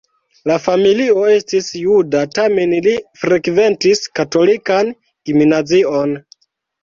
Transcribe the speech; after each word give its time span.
La 0.51 0.55
familio 0.61 1.25
estis 1.33 1.67
juda, 1.81 2.21
tamen 2.37 2.73
li 2.87 2.95
frekventis 3.25 4.01
katolikan 4.21 4.89
gimnazion. 5.31 6.17